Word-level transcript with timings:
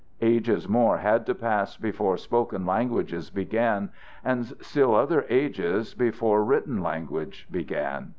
Ages 0.21 0.67
more 0.67 0.97
had 0.97 1.27
to 1.27 1.35
pass 1.35 1.77
before 1.77 2.17
spoken 2.17 2.65
language 2.65 3.31
began, 3.35 3.91
and 4.25 4.47
still 4.59 4.95
other 4.95 5.27
ages 5.29 5.93
before 5.93 6.43
written 6.43 6.81
language 6.81 7.47
began. 7.51 8.09